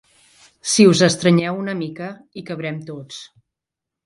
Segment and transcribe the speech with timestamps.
[0.71, 3.21] Si us estrenyeu una mica, hi cabrem tots.